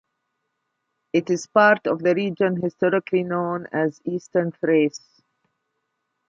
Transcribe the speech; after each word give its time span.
It 1.13 1.29
is 1.29 1.45
a 1.45 1.49
part 1.49 1.85
of 1.85 1.99
the 2.01 2.15
region 2.15 2.59
historically 2.59 3.21
known 3.21 3.67
as 3.71 4.01
Eastern 4.03 4.51
Thrace. 4.51 5.21